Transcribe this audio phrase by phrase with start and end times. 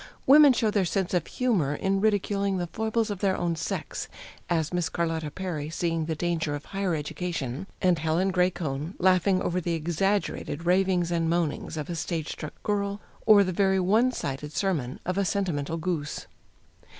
[0.25, 4.09] Women show their sense of humor in ridiculing the foibles of their own sex,
[4.49, 9.43] as Miss Carlotta Perry seeing the danger of "higher education," and Helen Gray Cone laughing
[9.43, 14.11] over the exaggerated ravings and moanings of a stage struck girl, or the very one
[14.11, 16.25] sided sermon of a sentimental goose.